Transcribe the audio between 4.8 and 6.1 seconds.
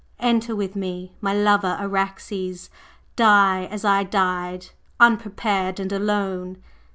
unprepared and